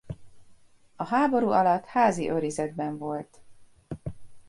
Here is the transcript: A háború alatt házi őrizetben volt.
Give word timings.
A 0.95 1.03
háború 1.05 1.49
alatt 1.49 1.85
házi 1.85 2.29
őrizetben 2.31 2.97
volt. 2.97 3.41